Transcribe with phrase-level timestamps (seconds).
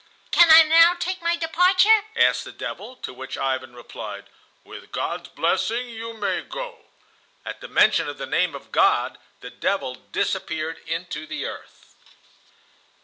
[0.31, 4.29] "Can I now take my departure?" asked the devil, to which Ivan replied,
[4.63, 6.85] "With God's blessing you may go."
[7.45, 11.93] At the mention of the name of God, the devil disappeared into the earth.